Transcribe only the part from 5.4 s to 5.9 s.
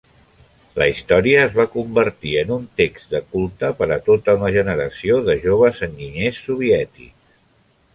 joves